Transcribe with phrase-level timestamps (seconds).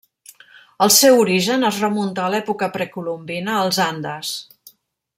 [0.85, 4.35] El seu origen es remunta a l'època precolombina als Andes.